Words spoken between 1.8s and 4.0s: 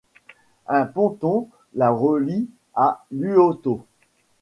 relie à Luoto.